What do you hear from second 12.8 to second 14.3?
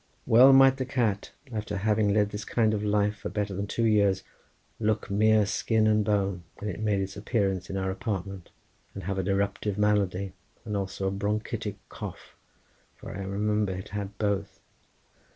for I remember it had